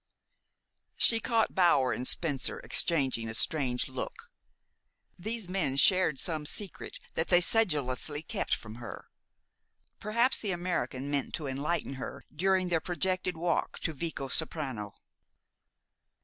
She 0.95 1.19
caught 1.19 1.53
Bower 1.53 1.91
and 1.91 2.07
Spencer 2.07 2.57
exchanging 2.61 3.29
a 3.29 3.35
strange 3.35 3.87
look. 3.87 4.31
These 5.19 5.47
men 5.47 5.75
shared 5.77 6.17
some 6.17 6.47
secret 6.47 6.97
that 7.13 7.27
they 7.27 7.39
sedulously 7.39 8.23
kept 8.23 8.55
from 8.55 8.77
her. 8.81 9.09
Perhaps 9.99 10.37
the 10.39 10.49
American 10.53 11.11
meant 11.11 11.35
to 11.35 11.45
enlighten 11.45 11.93
her 12.01 12.23
during 12.35 12.69
their 12.69 12.81
projected 12.81 13.37
walk 13.37 13.77
to 13.81 13.93
Vicosoprano. 13.93 14.95